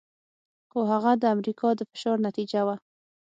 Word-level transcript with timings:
خو 0.69 0.79
هغه 0.91 1.11
د 1.17 1.23
امریکا 1.35 1.69
د 1.75 1.81
فشار 1.89 2.17
نتیجه 2.27 2.61
وه. 2.67 2.75